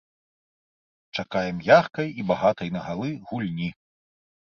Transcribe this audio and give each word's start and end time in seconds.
Чакаем 1.19 1.57
яркай 1.77 2.07
і 2.23 2.27
багатай 2.33 2.75
на 2.79 2.85
галы 2.91 3.09
гульні. 3.31 3.73